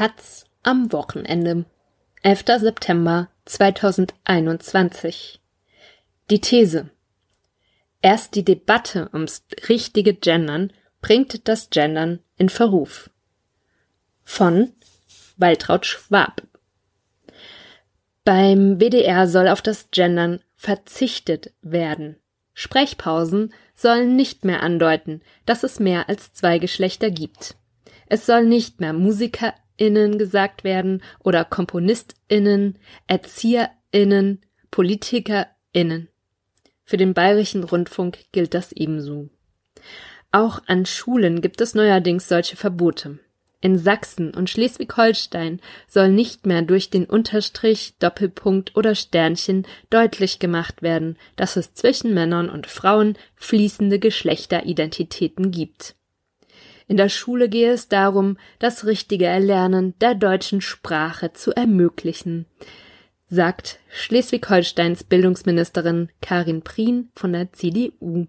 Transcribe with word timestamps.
Taz 0.00 0.46
am 0.62 0.90
Wochenende. 0.92 1.66
11. 2.22 2.44
September 2.58 3.28
2021. 3.44 5.42
Die 6.30 6.40
These. 6.40 6.88
Erst 8.00 8.34
die 8.34 8.42
Debatte 8.42 9.10
ums 9.12 9.44
richtige 9.68 10.14
Gendern 10.14 10.72
bringt 11.02 11.46
das 11.48 11.68
Gendern 11.68 12.20
in 12.38 12.48
Verruf. 12.48 13.10
Von 14.24 14.72
Waltraud 15.36 15.84
Schwab. 15.84 16.44
Beim 18.24 18.80
WDR 18.80 19.28
soll 19.28 19.48
auf 19.48 19.60
das 19.60 19.90
Gendern 19.90 20.40
verzichtet 20.56 21.52
werden. 21.60 22.16
Sprechpausen 22.54 23.52
sollen 23.74 24.16
nicht 24.16 24.46
mehr 24.46 24.62
andeuten, 24.62 25.20
dass 25.44 25.62
es 25.62 25.78
mehr 25.78 26.08
als 26.08 26.32
zwei 26.32 26.58
Geschlechter 26.58 27.10
gibt. 27.10 27.54
Es 28.06 28.24
soll 28.24 28.46
nicht 28.46 28.80
mehr 28.80 28.94
MusikerInnen 29.80 30.18
gesagt 30.18 30.62
werden 30.62 31.02
oder 31.20 31.44
KomponistInnen, 31.44 32.78
ErzieherInnen, 33.06 34.40
PolitikerInnen. 34.70 36.08
Für 36.84 36.96
den 36.96 37.14
bayerischen 37.14 37.64
Rundfunk 37.64 38.18
gilt 38.32 38.54
das 38.54 38.72
ebenso. 38.72 39.30
Auch 40.32 40.62
an 40.66 40.86
Schulen 40.86 41.40
gibt 41.40 41.60
es 41.60 41.74
neuerdings 41.74 42.28
solche 42.28 42.56
Verbote. 42.56 43.18
In 43.62 43.78
Sachsen 43.78 44.32
und 44.34 44.48
Schleswig-Holstein 44.48 45.60
soll 45.86 46.08
nicht 46.10 46.46
mehr 46.46 46.62
durch 46.62 46.88
den 46.88 47.04
Unterstrich, 47.04 47.94
Doppelpunkt 47.98 48.74
oder 48.74 48.94
Sternchen 48.94 49.66
deutlich 49.90 50.38
gemacht 50.38 50.82
werden, 50.82 51.18
dass 51.36 51.56
es 51.56 51.74
zwischen 51.74 52.14
Männern 52.14 52.48
und 52.48 52.66
Frauen 52.66 53.18
fließende 53.36 53.98
Geschlechteridentitäten 53.98 55.50
gibt. 55.50 55.94
In 56.90 56.96
der 56.96 57.08
Schule 57.08 57.48
gehe 57.48 57.70
es 57.70 57.86
darum, 57.86 58.36
das 58.58 58.84
richtige 58.84 59.26
Erlernen 59.26 59.94
der 60.00 60.16
deutschen 60.16 60.60
Sprache 60.60 61.32
zu 61.32 61.52
ermöglichen, 61.52 62.46
sagt 63.28 63.78
Schleswig-Holsteins 63.90 65.04
Bildungsministerin 65.04 66.08
Karin 66.20 66.62
Prien 66.62 67.12
von 67.14 67.32
der 67.32 67.52
CDU. 67.52 68.26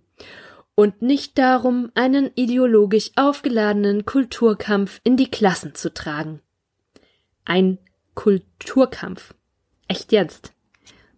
Und 0.76 1.02
nicht 1.02 1.39
darum, 1.39 1.89
einen 1.95 2.30
ideologisch 2.36 3.09
aufgeladenen 3.16 4.06
Kulturkampf 4.06 5.02
in 5.04 5.17
die 5.17 5.32
Klassen 5.32 5.73
zu 5.73 5.92
tragen. 5.92 6.39
Ein 7.45 7.80
Kulturkampf. 8.14 9.34
Echt 9.88 10.12
jetzt. 10.12 10.54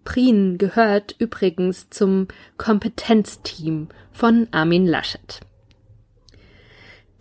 Prien 0.06 0.58
gehört 0.58 1.16
übrigens 1.20 1.90
zum 1.90 2.30
Kompetenzteam 2.56 3.90
von 4.14 4.48
Armin 4.52 4.88
Laschet. 4.88 5.42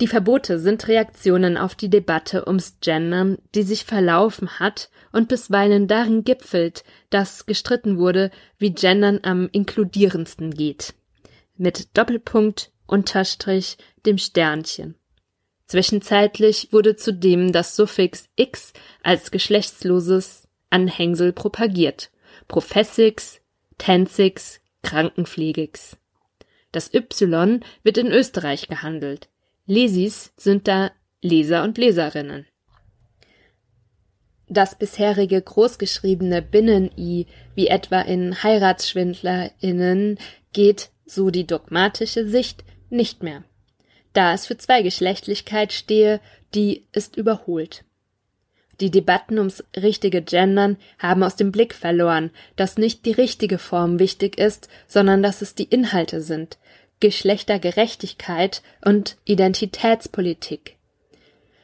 Die 0.03 0.09
Verbote 0.09 0.59
sind 0.59 0.89
Reaktionen 0.89 1.57
auf 1.57 1.77
die 1.77 1.89
Debatte 1.89 2.49
ums 2.49 2.79
Gendern, 2.81 3.39
die 3.55 3.63
sich 3.63 3.85
verlaufen 3.85 4.59
hat 4.59 4.91
und 5.13 5.29
bisweilen 5.29 5.87
darin 5.87 6.25
gipfelt, 6.25 6.83
dass 7.11 7.47
gestritten 7.47 7.99
wurde, 7.99 8.33
wie 8.59 8.73
Gendern 8.73 9.21
am 9.23 9.49
inkludierendsten 9.53 10.55
geht. 10.55 10.95
Mit 11.57 11.97
Doppelpunkt, 11.97 12.73
Unterstrich, 12.85 13.79
dem 14.05 14.19
Sternchen. 14.19 14.97
Zwischenzeitlich 15.67 16.73
wurde 16.73 16.97
zudem 16.97 17.53
das 17.53 17.77
Suffix 17.77 18.29
x 18.35 18.73
als 19.05 19.31
geschlechtsloses 19.31 20.49
Anhängsel 20.69 21.33
propagiert. 21.33 22.11
Professix, 22.49 23.41
Tensix, 23.79 24.59
Krankenpflegix. 24.83 25.97
Das 26.73 26.93
Y 26.93 27.61
wird 27.85 27.99
in 27.99 28.09
Österreich 28.09 28.67
gehandelt. 28.67 29.29
Lesis 29.73 30.35
sind 30.37 30.69
da 30.69 30.91
Leser 31.23 31.63
und 31.65 31.79
Leserinnen. 31.79 32.47
Das 34.47 34.75
bisherige 34.79 35.41
großgeschriebene 35.41 36.43
Binnen-I, 36.43 37.27
wie 37.55 37.69
etwa 37.69 38.03
in 38.03 38.43
HeiratsschwindlerInnen, 38.43 40.19
geht, 40.53 40.91
so 41.07 41.31
die 41.31 41.47
dogmatische 41.47 42.29
Sicht, 42.29 42.65
nicht 42.91 43.23
mehr. 43.23 43.45
Da 44.13 44.35
es 44.35 44.47
für 44.47 44.59
Zweigeschlechtlichkeit 44.59 45.73
stehe, 45.73 46.21
die 46.55 46.87
ist 46.93 47.17
überholt. 47.17 47.83
Die 48.83 48.91
Debatten 48.91 49.39
ums 49.39 49.65
richtige 49.75 50.21
Gendern 50.21 50.77
haben 50.99 51.23
aus 51.23 51.37
dem 51.37 51.51
Blick 51.51 51.73
verloren, 51.73 52.31
dass 52.57 52.77
nicht 52.77 53.07
die 53.07 53.13
richtige 53.13 53.57
Form 53.57 53.99
wichtig 53.99 54.39
ist, 54.39 54.69
sondern 54.87 55.23
dass 55.23 55.41
es 55.41 55.55
die 55.55 55.65
Inhalte 55.65 56.21
sind, 56.21 56.59
Geschlechtergerechtigkeit 57.03 58.63
und 58.85 59.17
Identitätspolitik. 59.25 60.77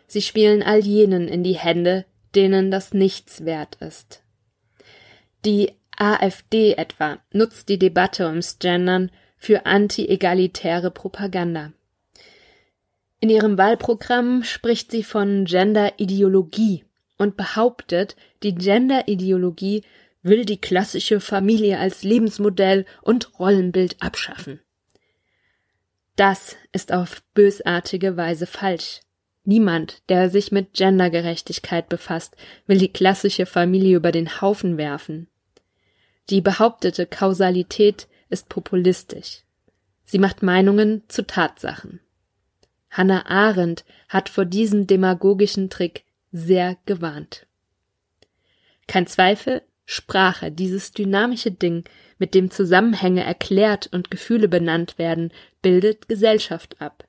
Sie 0.08 0.20
spielen 0.20 0.64
all 0.64 0.80
jenen 0.80 1.28
in 1.28 1.44
die 1.44 1.56
Hände, 1.56 2.06
denen 2.34 2.72
das 2.72 2.92
nichts 2.92 3.44
wert 3.44 3.76
ist. 3.76 4.24
Die 5.44 5.70
AfD 5.96 6.72
etwa 6.72 7.18
nutzt 7.32 7.68
die 7.68 7.78
Debatte 7.78 8.26
ums 8.26 8.58
Gendern 8.58 9.12
für 9.36 9.64
anti-egalitäre 9.64 10.90
Propaganda. 10.90 11.72
In 13.20 13.30
ihrem 13.30 13.58
Wahlprogramm 13.58 14.42
spricht 14.42 14.90
sie 14.90 15.04
von 15.04 15.44
Genderideologie 15.44 16.84
und 17.16 17.36
behauptet, 17.36 18.16
die 18.42 18.56
Genderideologie 18.56 19.84
will 20.22 20.44
die 20.44 20.60
klassische 20.60 21.20
Familie 21.20 21.78
als 21.78 22.02
Lebensmodell 22.02 22.86
und 23.02 23.38
Rollenbild 23.38 24.02
abschaffen. 24.02 24.60
Das 26.18 26.56
ist 26.72 26.92
auf 26.92 27.22
bösartige 27.32 28.16
Weise 28.16 28.46
falsch. 28.48 29.02
Niemand, 29.44 30.02
der 30.08 30.30
sich 30.30 30.50
mit 30.50 30.74
Gendergerechtigkeit 30.74 31.88
befasst, 31.88 32.36
will 32.66 32.78
die 32.78 32.92
klassische 32.92 33.46
Familie 33.46 33.98
über 33.98 34.10
den 34.10 34.40
Haufen 34.40 34.78
werfen. 34.78 35.28
Die 36.28 36.40
behauptete 36.40 37.06
Kausalität 37.06 38.08
ist 38.30 38.48
populistisch. 38.48 39.44
Sie 40.06 40.18
macht 40.18 40.42
Meinungen 40.42 41.04
zu 41.06 41.24
Tatsachen. 41.24 42.00
Hannah 42.90 43.26
Arendt 43.26 43.84
hat 44.08 44.28
vor 44.28 44.44
diesem 44.44 44.88
demagogischen 44.88 45.70
Trick 45.70 46.02
sehr 46.32 46.78
gewarnt. 46.84 47.46
Kein 48.88 49.06
Zweifel, 49.06 49.62
Sprache, 49.84 50.50
dieses 50.50 50.90
dynamische 50.90 51.52
Ding, 51.52 51.84
mit 52.18 52.34
dem 52.34 52.50
Zusammenhänge 52.50 53.24
erklärt 53.24 53.88
und 53.92 54.10
Gefühle 54.10 54.48
benannt 54.48 54.98
werden, 54.98 55.32
bildet 55.62 56.08
Gesellschaft 56.08 56.80
ab. 56.80 57.04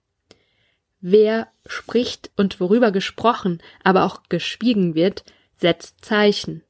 Wer 1.01 1.47
spricht 1.65 2.31
und 2.35 2.59
worüber 2.59 2.91
gesprochen, 2.91 3.61
aber 3.83 4.03
auch 4.05 4.23
geschwiegen 4.29 4.95
wird, 4.95 5.23
setzt 5.55 6.03
Zeichen. 6.03 6.63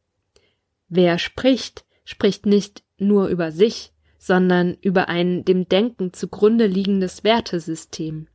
Wer 0.88 1.20
spricht, 1.20 1.86
spricht 2.04 2.46
nicht 2.46 2.84
nur 2.98 3.28
über 3.28 3.52
sich, 3.52 3.92
sondern 4.18 4.78
über 4.82 5.08
ein 5.08 5.46
dem 5.46 5.68
Denken 5.68 6.14
zugrunde 6.14 6.68
liegendes 6.68 7.24
Wertesystem. 7.24 8.28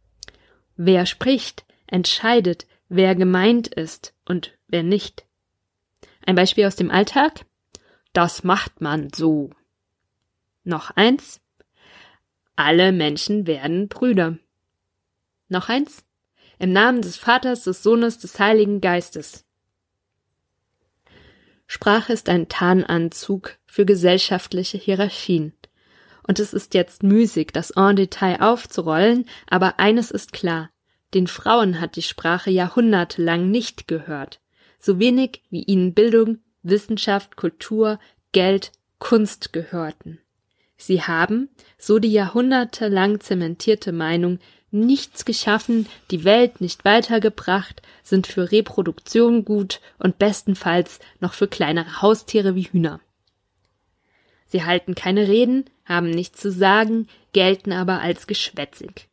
Wer 0.77 1.07
spricht, 1.07 1.65
entscheidet, 1.87 2.67
wer 2.89 3.15
gemeint 3.15 3.69
ist 3.69 4.15
und 4.25 4.57
wer 4.67 4.83
nicht. 4.83 5.25
Ein 6.27 6.35
Beispiel 6.35 6.67
aus 6.67 6.77
dem 6.77 6.91
Alltag? 6.91 7.45
Das 8.13 8.45
macht 8.45 8.81
man 8.81 9.11
so. 9.15 9.51
Noch 10.65 10.91
eins. 10.91 11.41
Alle 12.57 12.93
Menschen 12.93 13.47
werden 13.47 13.89
Brüder. 13.89 14.39
Noch 15.49 15.69
eins. 15.69 16.05
Im 16.59 16.73
Namen 16.73 17.03
des 17.03 17.19
Vaters, 17.19 17.65
des 17.65 17.83
Sohnes, 17.83 18.19
des 18.19 18.39
Heiligen 18.39 18.81
Geistes. 18.81 19.45
Sprache 21.67 22.15
ist 22.15 22.31
ein 22.31 22.49
Tarnanzug 22.49 23.59
für 23.67 23.85
gesellschaftliche 23.85 24.79
Hierarchien. 24.79 25.53
Und 26.27 26.39
es 26.39 26.55
ist 26.55 26.73
jetzt 26.73 27.03
müßig, 27.03 27.49
das 27.53 27.73
en 27.73 27.97
Detail 27.97 28.41
aufzurollen, 28.41 29.27
aber 29.47 29.79
eines 29.79 30.11
ist 30.11 30.33
klar. 30.33 30.71
Den 31.13 31.27
Frauen 31.27 31.81
hat 31.81 31.97
die 31.97 32.03
Sprache 32.03 32.51
jahrhundertelang 32.51 33.51
nicht 33.51 33.87
gehört. 33.87 34.41
So 34.79 34.99
wenig 34.99 35.43
wie 35.51 35.63
ihnen 35.63 35.93
Bildung, 35.93 36.39
Wissenschaft, 36.63 37.37
Kultur, 37.37 37.99
Geld, 38.33 38.73
Kunst 38.99 39.53
gehörten. 39.53 40.21
Sie 40.87 41.01
haben, 41.01 41.49
so 41.79 41.99
die 41.99 42.13
jahrhundertelang 42.13 43.19
zementierte 43.21 43.91
Meinung, 43.91 44.39
nichts 44.71 45.25
geschaffen, 45.25 45.89
die 46.11 46.25
Welt 46.25 46.61
nicht 46.61 46.85
weitergebracht, 46.85 47.81
sind 48.03 48.27
für 48.27 48.53
Reproduktion 48.53 49.47
gut 49.47 49.81
und 49.99 50.19
bestenfalls 50.19 51.01
noch 51.21 51.33
für 51.33 51.49
kleinere 51.49 52.03
Haustiere 52.03 52.55
wie 52.55 52.65
Hühner. 52.65 53.01
Sie 54.45 54.63
halten 54.65 54.95
keine 54.95 55.27
Reden, 55.27 55.65
haben 55.87 56.11
nichts 56.11 56.41
zu 56.41 56.53
sagen, 56.53 57.09
gelten 57.33 57.73
aber 57.73 58.03
als 58.03 58.27
geschwätzig. 58.27 59.09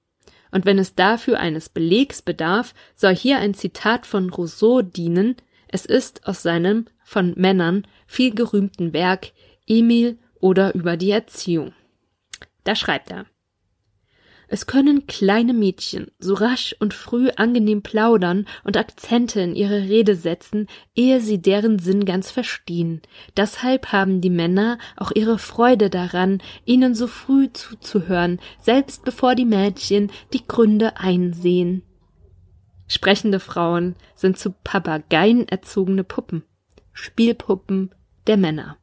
Und 0.51 0.65
wenn 0.65 0.77
es 0.77 0.95
dafür 0.95 1.39
eines 1.39 1.69
Belegs 1.69 2.21
bedarf, 2.21 2.73
soll 2.97 3.15
hier 3.15 3.38
ein 3.38 3.53
Zitat 3.53 4.06
von 4.06 4.29
Rousseau 4.29 4.81
dienen, 4.81 5.38
es 5.69 5.85
ist 5.85 6.27
aus 6.27 6.41
seinem 6.41 6.88
von 7.06 7.33
Männern 7.38 7.88
viel 8.07 8.35
gerühmten 8.35 8.91
Werk 8.91 9.31
Emil 9.68 10.19
oder 10.42 10.76
über 10.76 10.98
die 10.98 11.12
Erziehung. 11.12 11.74
Da 12.64 12.76
schreibt 12.76 13.10
er 13.12 13.26
Es 14.48 14.68
können 14.68 15.08
kleine 15.08 15.54
Mädchen 15.54 16.12
so 16.20 16.34
rasch 16.34 16.76
und 16.80 16.94
früh 16.94 17.30
angenehm 17.36 17.82
plaudern 17.82 18.46
und 18.64 18.78
Akzente 18.78 19.42
in 19.42 19.56
ihre 19.56 19.84
Rede 19.84 20.16
setzen, 20.16 20.68
ehe 20.94 21.22
sie 21.22 21.42
deren 21.42 21.80
Sinn 21.80 22.06
ganz 22.06 22.30
verstehen. 22.30 23.02
Deshalb 23.38 23.92
haben 23.92 24.22
die 24.22 24.30
Männer 24.30 24.78
auch 24.98 25.12
ihre 25.16 25.40
Freude 25.40 25.90
daran, 25.90 26.44
ihnen 26.66 26.94
so 26.94 27.08
früh 27.08 27.52
zuzuhören, 27.54 28.40
selbst 28.60 29.06
bevor 29.06 29.36
die 29.36 29.46
Mädchen 29.46 30.12
die 30.34 30.46
Gründe 30.46 30.98
einsehen. 30.98 31.84
Sprechende 32.88 33.40
Frauen 33.40 33.96
sind 34.16 34.38
zu 34.38 34.52
Papageien 34.52 35.48
erzogene 35.48 36.04
Puppen, 36.04 36.44
Spielpuppen 36.92 37.96
der 38.28 38.36
Männer. 38.36 38.81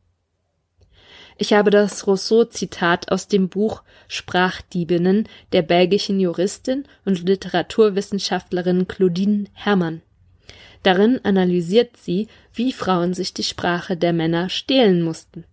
Ich 1.40 1.52
habe 1.52 1.70
das 1.70 2.08
Rousseau-Zitat 2.08 3.12
aus 3.12 3.28
dem 3.28 3.48
Buch 3.48 3.84
Sprachdiebinnen 4.08 5.28
der 5.52 5.62
belgischen 5.62 6.18
Juristin 6.18 6.84
und 7.04 7.22
Literaturwissenschaftlerin 7.22 8.88
Claudine 8.88 9.44
Hermann. 9.52 10.02
Darin 10.82 11.20
analysiert 11.24 11.96
sie, 11.96 12.26
wie 12.52 12.72
Frauen 12.72 13.14
sich 13.14 13.34
die 13.34 13.44
Sprache 13.44 13.96
der 13.96 14.12
Männer 14.12 14.48
stehlen 14.48 15.00
mussten. 15.00 15.44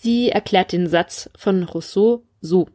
Sie 0.00 0.30
erklärt 0.30 0.72
den 0.72 0.86
Satz 0.86 1.28
von 1.36 1.64
Rousseau 1.64 2.22
so. 2.40 2.66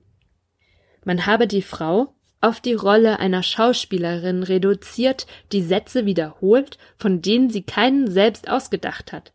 Man 1.04 1.26
habe 1.26 1.48
die 1.48 1.64
Frau 1.64 2.14
auf 2.40 2.60
die 2.60 2.74
Rolle 2.74 3.20
einer 3.20 3.42
Schauspielerin 3.42 4.44
reduziert, 4.44 5.26
die 5.52 5.64
Sätze 5.64 6.06
wiederholt, 6.06 6.78
von 6.98 7.24
denen 7.24 7.50
sie 7.50 7.64
keinen 7.64 8.12
selbst 8.12 8.48
ausgedacht 8.48 9.12
hat, 9.12 9.32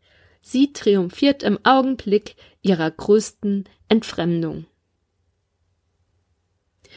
Sie 0.49 0.71
triumphiert 0.71 1.43
im 1.43 1.59
Augenblick 1.65 2.37
ihrer 2.61 2.89
größten 2.89 3.65
Entfremdung. 3.89 4.65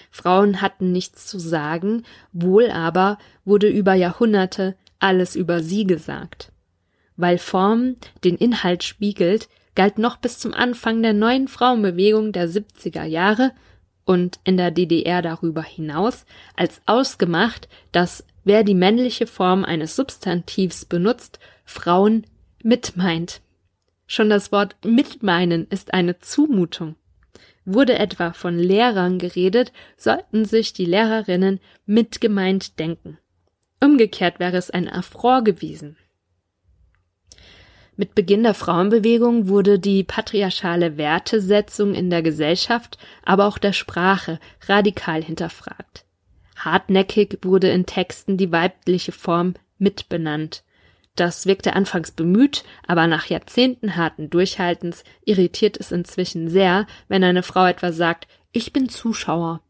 Frauen 0.08 0.62
hatten 0.62 0.93
nichts 0.93 1.26
zu 1.26 1.41
sagen, 1.41 2.05
wohl 2.32 2.70
aber 2.70 3.19
wurde 3.44 3.67
über 3.67 3.94
Jahrhunderte 3.94 4.76
alles 5.00 5.35
über 5.35 5.64
sie 5.64 5.85
gesagt. 5.85 6.52
Weil 7.17 7.38
Form 7.38 7.97
den 8.23 8.37
Inhalt 8.37 8.85
spiegelt, 8.85 9.49
galt 9.75 9.99
noch 9.99 10.19
bis 10.19 10.38
zum 10.38 10.55
Anfang 10.55 11.02
der 11.02 11.12
neuen 11.12 11.49
Frauenbewegung 11.49 12.31
der 12.31 12.49
70er 12.49 13.02
Jahre 13.02 13.50
und 14.05 14.38
in 14.44 14.58
der 14.58 14.70
DDR 14.70 15.23
darüber 15.23 15.64
hinaus 15.64 16.25
als 16.55 16.81
ausgemacht, 16.87 17.69
dass 17.91 18.25
wer 18.44 18.62
die 18.62 18.76
männliche 18.76 19.26
Form 19.26 19.64
eines 19.64 19.97
Substantivs 19.97 20.85
benutzt, 20.85 21.41
Frauen 21.64 22.25
mitmeint. 22.65 23.41
Schon 24.07 24.31
das 24.31 24.53
Wort 24.53 24.77
mitmeinen 24.85 25.67
ist 25.69 25.95
eine 25.95 26.19
Zumutung. 26.19 26.97
Wurde 27.65 27.99
etwa 27.99 28.33
von 28.33 28.59
Lehrern 28.59 29.19
geredet, 29.19 29.73
sollten 29.97 30.45
sich 30.45 30.73
die 30.73 30.87
Lehrerinnen 30.87 31.61
mitgemeint 31.87 32.79
denken. 32.79 33.19
Umgekehrt 33.83 34.41
wäre 34.41 34.57
es 34.57 34.71
ein 34.71 34.89
Affront 34.89 35.45
gewesen. 35.45 35.97
Mit 37.97 38.15
Beginn 38.15 38.43
der 38.43 38.55
Frauenbewegung 38.55 39.49
wurde 39.49 39.79
die 39.79 40.05
patriarchale 40.05 40.97
Wertesetzung 40.97 41.95
in 41.95 42.09
der 42.09 42.23
Gesellschaft, 42.23 42.97
aber 43.23 43.47
auch 43.47 43.59
der 43.59 43.75
Sprache 43.75 44.41
radikal 44.67 45.23
hinterfragt. 45.23 46.07
Hartnäckig 46.57 47.39
wurde 47.43 47.69
in 47.69 47.87
Texten 47.87 48.37
die 48.39 48.53
weibliche 48.53 49.12
Form 49.12 49.55
mitbenannt. 49.79 50.65
Das 51.20 51.44
wirkte 51.44 51.75
anfangs 51.75 52.12
bemüht, 52.12 52.64
aber 52.87 53.06
nach 53.06 53.26
Jahrzehnten 53.26 53.94
harten 53.96 54.31
Durchhaltens 54.31 55.05
irritiert 55.22 55.76
es 55.76 55.93
inzwischen 55.93 56.49
sehr, 56.49 56.87
wenn 57.08 57.22
eine 57.22 57.43
Frau 57.43 57.67
etwa 57.67 57.93
sagt, 57.93 58.26
ich 58.52 58.72
bin 58.72 58.88
Zuschauer. 58.88 59.61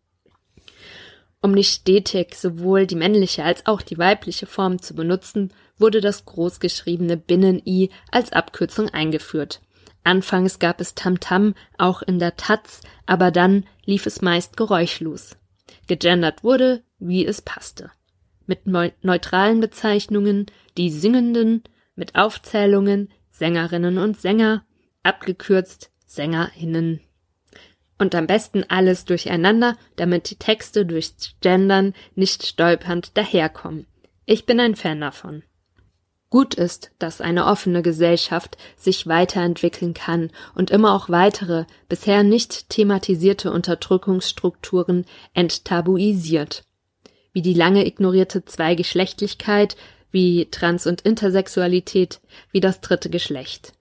Um 1.43 1.51
nicht 1.51 1.75
stetig 1.75 2.37
sowohl 2.37 2.87
die 2.87 2.95
männliche 2.95 3.43
als 3.43 3.67
auch 3.67 3.83
die 3.83 3.99
weibliche 3.99 4.47
Form 4.47 4.81
zu 4.81 4.95
benutzen, 4.95 5.53
wurde 5.77 6.01
das 6.01 6.25
großgeschriebene 6.25 7.17
Binnen-I 7.17 7.91
als 8.13 8.33
Abkürzung 8.33 8.89
eingeführt. 8.91 9.61
Anfangs 10.05 10.61
gab 10.61 10.81
es 10.81 10.95
Tamtam 10.95 11.49
-Tam 11.49 11.55
auch 11.79 12.01
in 12.01 12.21
der 12.21 12.37
Taz, 12.37 12.81
aber 13.07 13.33
dann 13.33 13.67
lief 13.85 14.07
es 14.07 14.23
meist 14.23 14.57
geräuschlos. 14.57 15.37
Gegendert 15.89 16.45
wurde, 16.45 16.85
wie 17.01 17.27
es 17.27 17.43
passte 17.43 17.91
mit 18.51 18.67
neutralen 18.67 19.61
Bezeichnungen, 19.61 20.47
die 20.77 20.91
Singenden, 20.91 21.63
mit 21.95 22.17
Aufzählungen, 22.17 23.09
Sängerinnen 23.31 23.97
und 23.97 24.21
Sänger, 24.21 24.65
abgekürzt 25.05 25.93
SängerInnen. 26.05 26.99
Und 27.97 28.17
am 28.17 28.27
besten 28.27 28.65
alles 28.69 29.05
durcheinander, 29.05 29.77
damit 29.95 30.31
die 30.31 30.35
Texte 30.35 30.85
durchs 30.85 31.37
Gendern 31.41 31.95
nicht 32.17 32.45
stolpernd 32.45 33.17
daherkommen. 33.17 33.87
Ich 34.27 34.47
bin 34.47 34.59
ein 34.59 34.75
Fan 34.75 35.01
davon. 35.01 35.45
Gut 36.29 36.55
ist, 36.55 36.91
dass 36.99 37.21
eine 37.21 37.47
offene 37.47 37.83
Gesellschaft 37.83 38.57
sich 38.77 39.07
weiterentwickeln 39.07 39.95
kann 39.95 40.31
und 40.57 40.73
immer 40.73 40.95
auch 40.95 41.09
weitere, 41.09 41.67
bisher 41.89 42.25
nicht 42.25 42.69
thematisierte 42.69 43.53
Unterdrückungsstrukturen 43.53 45.05
enttabuisiert 45.35 46.65
wie 47.33 47.43
die 47.43 47.55
lange 47.55 47.87
ignorierte 47.87 48.45
Zweigeschlechtlichkeit, 48.45 49.77
wie 50.11 50.49
Trans- 50.51 50.87
und 50.87 51.03
Intersexualität, 51.03 52.21
wie 52.51 52.61
das 52.61 52.81
dritte 52.81 53.11
Geschlecht. 53.11 53.73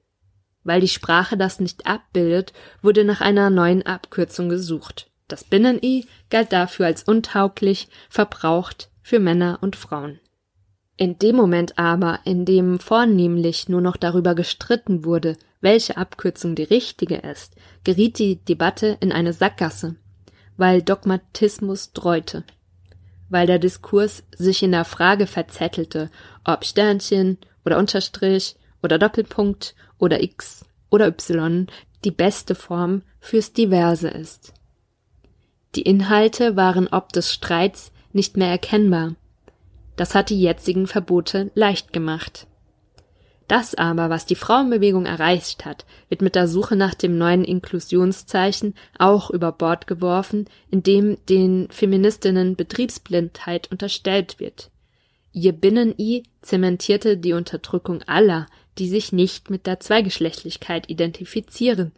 Weil 0.64 0.82
die 0.82 0.88
Sprache 0.88 1.38
das 1.38 1.60
nicht 1.60 1.88
abbildet, 1.88 2.54
wurde 2.82 3.04
nach 3.04 3.22
einer 3.22 3.50
neuen 3.50 3.86
Abkürzung 3.86 4.50
gesucht. 4.50 5.10
Das 5.28 5.44
Binnen-I 5.44 6.06
galt 6.30 6.52
dafür 6.52 6.86
als 6.86 7.04
untauglich, 7.04 7.88
verbraucht 8.10 8.90
für 9.02 9.20
Männer 9.20 9.60
und 9.62 9.76
Frauen. 9.76 10.20
In 10.98 11.18
dem 11.18 11.36
Moment 11.36 11.80
aber, 11.80 12.20
in 12.26 12.46
dem 12.46 12.80
vornehmlich 12.80 13.70
nur 13.70 13.82
noch 13.82 13.96
darüber 13.96 14.36
gestritten 14.36 15.06
wurde, 15.06 15.38
welche 15.62 15.98
Abkürzung 15.98 16.56
die 16.56 16.64
richtige 16.64 17.16
ist, 17.18 17.56
geriet 17.84 18.20
die 18.20 18.44
Debatte 18.44 18.98
in 19.00 19.12
eine 19.12 19.34
Sackgasse, 19.34 19.96
weil 20.58 20.82
Dogmatismus 20.82 21.94
dreute 21.94 22.44
weil 23.30 23.48
der 23.48 23.60
Diskurs 23.60 24.24
sich 24.36 24.64
in 24.64 24.72
der 24.72 24.86
Frage 24.86 25.28
verzettelte, 25.28 26.10
ob 26.44 26.66
Sternchen 26.66 27.38
oder 27.66 27.78
Unterstrich 27.78 28.56
oder 28.82 28.98
Doppelpunkt 28.98 29.76
oder 29.98 30.22
X 30.22 30.66
oder 30.90 31.08
Y 31.08 31.68
die 32.04 32.12
beste 32.12 32.56
Form 32.56 33.04
fürs 33.20 33.54
Diverse 33.54 34.10
ist. 34.10 34.54
Die 35.76 35.84
Inhalte 35.84 36.56
waren 36.56 36.88
ob 36.88 37.14
des 37.14 37.32
Streits 37.32 37.92
nicht 38.12 38.38
mehr 38.38 38.50
erkennbar. 38.50 39.16
Das 39.96 40.16
hat 40.16 40.30
die 40.30 40.42
jetzigen 40.42 40.88
Verbote 40.88 41.52
leicht 41.54 41.94
gemacht. 41.94 42.48
Das 43.50 43.74
aber, 43.74 44.12
was 44.12 44.28
die 44.28 44.36
Frauenbewegung 44.36 45.08
erreicht 45.08 45.66
hat, 45.66 45.88
wird 46.08 46.22
mit 46.22 46.36
der 46.36 46.48
Suche 46.48 46.76
nach 46.76 46.94
dem 46.94 47.18
neuen 47.18 47.44
Inklusionszeichen 47.44 48.76
auch 49.00 49.32
über 49.32 49.52
Bord 49.52 49.88
geworfen, 49.88 50.46
indem 50.70 51.18
den 51.26 51.68
Feministinnen 51.72 52.56
Betriebsblindheit 52.56 53.72
unterstellt 53.72 54.40
wird. 54.40 54.70
Ihr 55.34 55.52
Binnen-I 55.54 56.26
zementierte 56.44 57.18
die 57.18 57.34
Unterdrückung 57.34 58.04
aller, 58.04 58.46
die 58.78 58.88
sich 58.88 59.12
nicht 59.14 59.50
mit 59.50 59.66
der 59.66 59.80
Zweigeschlechtlichkeit 59.80 60.88
identifizieren. 60.88 61.92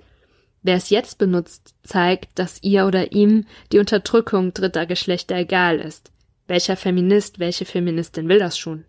Wer 0.64 0.78
es 0.78 0.90
jetzt 0.90 1.18
benutzt, 1.18 1.76
zeigt, 1.84 2.40
dass 2.40 2.64
ihr 2.64 2.86
oder 2.86 3.12
ihm 3.12 3.46
die 3.74 3.80
Unterdrückung 3.80 4.54
dritter 4.54 4.86
Geschlechter 4.86 5.36
egal 5.36 5.80
ist. 5.80 6.12
Welcher 6.48 6.78
Feminist, 6.78 7.40
welche 7.40 7.66
Feministin 7.66 8.30
will 8.30 8.40
das 8.40 8.58
schon? 8.58 8.86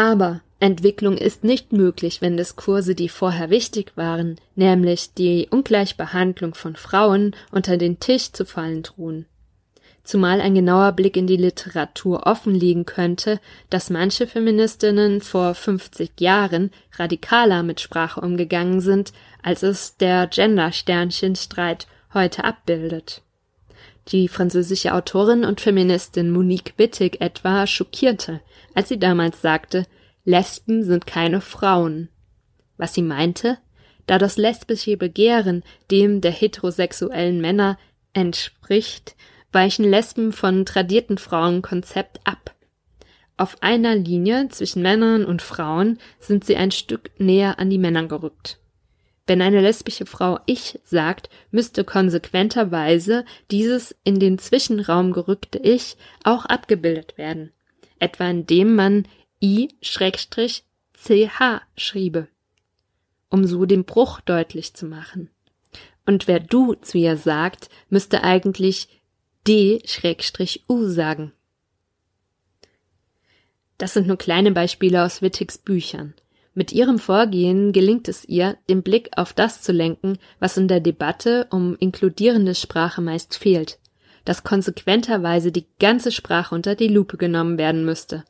Aber 0.00 0.40
Entwicklung 0.60 1.18
ist 1.18 1.44
nicht 1.44 1.72
möglich, 1.72 2.22
wenn 2.22 2.38
Diskurse, 2.38 2.94
die 2.94 3.10
vorher 3.10 3.50
wichtig 3.50 3.92
waren, 3.96 4.36
nämlich 4.54 5.12
die 5.12 5.48
Ungleichbehandlung 5.50 6.54
von 6.54 6.74
Frauen, 6.74 7.36
unter 7.52 7.76
den 7.76 8.00
Tisch 8.00 8.32
zu 8.32 8.46
fallen 8.46 8.82
drohen. 8.82 9.26
Zumal 10.02 10.40
ein 10.40 10.54
genauer 10.54 10.92
Blick 10.92 11.18
in 11.18 11.26
die 11.26 11.36
Literatur 11.36 12.26
offenlegen 12.26 12.86
könnte, 12.86 13.40
dass 13.68 13.90
manche 13.90 14.26
Feministinnen 14.26 15.20
vor 15.20 15.54
50 15.54 16.18
Jahren 16.18 16.70
radikaler 16.96 17.62
mit 17.62 17.78
Sprache 17.78 18.22
umgegangen 18.22 18.80
sind, 18.80 19.12
als 19.42 19.62
es 19.62 19.98
der 19.98 20.28
Gender-Sternchen-Streit 20.28 21.86
heute 22.14 22.44
abbildet. 22.44 23.20
Die 24.12 24.26
französische 24.26 24.94
Autorin 24.94 25.44
und 25.44 25.60
Feministin 25.60 26.30
Monique 26.30 26.74
Wittig 26.76 27.20
etwa 27.20 27.66
schockierte, 27.66 28.40
als 28.74 28.88
sie 28.88 28.98
damals 28.98 29.40
sagte, 29.40 29.86
Lesben 30.24 30.82
sind 30.82 31.06
keine 31.06 31.40
Frauen. 31.40 32.08
Was 32.76 32.94
sie 32.94 33.02
meinte? 33.02 33.58
Da 34.06 34.18
das 34.18 34.36
lesbische 34.36 34.96
Begehren 34.96 35.62
dem 35.90 36.20
der 36.20 36.32
heterosexuellen 36.32 37.40
Männer 37.40 37.78
entspricht, 38.12 39.14
weichen 39.52 39.88
Lesben 39.88 40.32
von 40.32 40.66
tradierten 40.66 41.18
Frauenkonzept 41.18 42.20
ab. 42.24 42.54
Auf 43.36 43.62
einer 43.62 43.94
Linie 43.94 44.48
zwischen 44.48 44.82
Männern 44.82 45.24
und 45.24 45.40
Frauen 45.40 45.98
sind 46.18 46.44
sie 46.44 46.56
ein 46.56 46.72
Stück 46.72 47.10
näher 47.18 47.58
an 47.58 47.70
die 47.70 47.78
Männer 47.78 48.06
gerückt. 48.06 48.59
Wenn 49.30 49.42
eine 49.42 49.60
lesbische 49.60 50.06
Frau 50.06 50.40
ich 50.46 50.80
sagt, 50.82 51.30
müsste 51.52 51.84
konsequenterweise 51.84 53.24
dieses 53.52 53.94
in 54.02 54.18
den 54.18 54.40
Zwischenraum 54.40 55.12
gerückte 55.12 55.58
Ich 55.58 55.96
auch 56.24 56.46
abgebildet 56.46 57.16
werden, 57.16 57.52
etwa 58.00 58.28
indem 58.28 58.74
man 58.74 59.06
i-ch 59.40 60.64
schriebe, 61.76 62.26
um 63.28 63.44
so 63.44 63.66
den 63.66 63.84
Bruch 63.84 64.20
deutlich 64.20 64.74
zu 64.74 64.86
machen. 64.86 65.30
Und 66.04 66.26
wer 66.26 66.40
du 66.40 66.74
zu 66.74 66.98
ihr 66.98 67.16
sagt, 67.16 67.68
müsste 67.88 68.24
eigentlich 68.24 69.00
d-u 69.46 70.88
sagen. 70.88 71.32
Das 73.78 73.94
sind 73.94 74.08
nur 74.08 74.16
kleine 74.16 74.50
Beispiele 74.50 75.04
aus 75.04 75.22
Wittigs 75.22 75.56
Büchern. 75.56 76.14
Mit 76.52 76.72
ihrem 76.72 76.98
Vorgehen 76.98 77.72
gelingt 77.72 78.08
es 78.08 78.24
ihr, 78.24 78.56
den 78.68 78.82
Blick 78.82 79.10
auf 79.16 79.32
das 79.32 79.62
zu 79.62 79.72
lenken, 79.72 80.18
was 80.40 80.56
in 80.56 80.66
der 80.66 80.80
Debatte 80.80 81.46
um 81.50 81.76
inkludierende 81.78 82.54
Sprache 82.54 83.00
meist 83.00 83.36
fehlt, 83.36 83.78
dass 84.24 84.42
konsequenterweise 84.42 85.52
die 85.52 85.66
ganze 85.78 86.10
Sprache 86.10 86.54
unter 86.54 86.74
die 86.74 86.88
Lupe 86.88 87.16
genommen 87.16 87.56
werden 87.56 87.84
müsste. 87.84 88.24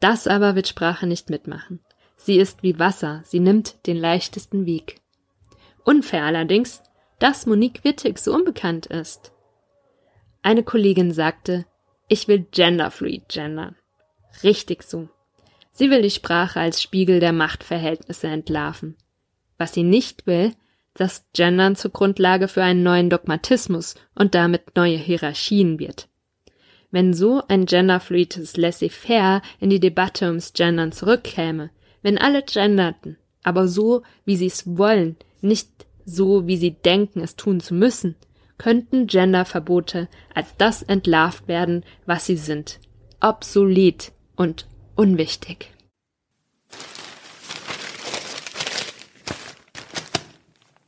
Das 0.00 0.26
aber 0.26 0.54
wird 0.54 0.68
Sprache 0.68 1.06
nicht 1.06 1.30
mitmachen. 1.30 1.80
Sie 2.16 2.36
ist 2.36 2.62
wie 2.62 2.78
Wasser, 2.78 3.22
sie 3.24 3.40
nimmt 3.40 3.86
den 3.86 3.96
leichtesten 3.96 4.66
Weg. 4.66 5.00
Unfair 5.84 6.24
allerdings, 6.24 6.82
dass 7.18 7.46
Monique 7.46 7.82
Wittig 7.84 8.18
so 8.18 8.34
unbekannt 8.34 8.86
ist. 8.86 9.32
Eine 10.42 10.62
Kollegin 10.62 11.12
sagte, 11.12 11.64
ich 12.08 12.28
will 12.28 12.46
genderfluid 12.50 13.28
gendern. 13.28 13.76
Richtig 14.42 14.82
so. 14.82 15.08
Sie 15.80 15.88
will 15.88 16.02
die 16.02 16.10
Sprache 16.10 16.60
als 16.60 16.82
Spiegel 16.82 17.20
der 17.20 17.32
Machtverhältnisse 17.32 18.26
entlarven. 18.26 18.96
Was 19.56 19.72
sie 19.72 19.82
nicht 19.82 20.26
will, 20.26 20.52
dass 20.92 21.24
Gendern 21.32 21.74
zur 21.74 21.90
Grundlage 21.90 22.48
für 22.48 22.62
einen 22.62 22.82
neuen 22.82 23.08
Dogmatismus 23.08 23.94
und 24.14 24.34
damit 24.34 24.76
neue 24.76 24.98
Hierarchien 24.98 25.78
wird. 25.78 26.10
Wenn 26.90 27.14
so 27.14 27.42
ein 27.48 27.64
genderfluides 27.64 28.58
Laissez-faire 28.58 29.40
in 29.58 29.70
die 29.70 29.80
Debatte 29.80 30.26
ums 30.26 30.52
Gendern 30.52 30.92
zurückkäme, 30.92 31.70
wenn 32.02 32.18
alle 32.18 32.42
genderten, 32.42 33.16
aber 33.42 33.66
so, 33.66 34.02
wie 34.26 34.36
sie 34.36 34.48
es 34.48 34.76
wollen, 34.76 35.16
nicht 35.40 35.70
so, 36.04 36.46
wie 36.46 36.58
sie 36.58 36.72
denken, 36.72 37.22
es 37.22 37.36
tun 37.36 37.58
zu 37.58 37.72
müssen, 37.72 38.16
könnten 38.58 39.06
Genderverbote 39.06 40.08
als 40.34 40.54
das 40.58 40.82
entlarvt 40.82 41.48
werden, 41.48 41.86
was 42.04 42.26
sie 42.26 42.36
sind. 42.36 42.80
Obsolet 43.22 44.12
und 44.36 44.66
unwichtig. 45.00 45.70